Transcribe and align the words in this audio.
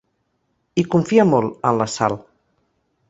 Hi 0.77 0.85
confia 0.95 1.27
molt, 1.33 1.53
en 1.73 1.77
la 1.83 1.87
Sal. 1.99 2.17